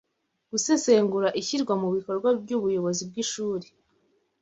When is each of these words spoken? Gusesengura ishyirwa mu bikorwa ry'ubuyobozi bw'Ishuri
Gusesengura 0.51 1.29
ishyirwa 1.41 1.73
mu 1.81 1.87
bikorwa 1.95 2.29
ry'ubuyobozi 2.41 3.01
bw'Ishuri 3.09 3.67